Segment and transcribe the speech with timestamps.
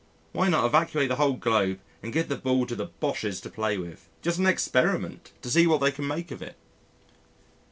[0.31, 3.77] Why not evacuate the whole globe and give the ball to the Boches to play
[3.77, 6.57] with just as an experiment to see what they can make of it.